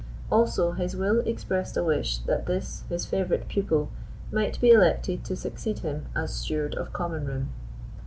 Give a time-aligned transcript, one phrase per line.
[0.31, 3.91] Also his will expressed a wish that this, his favourite pupil,
[4.31, 7.49] might be elected to succeed him as steward of Common room.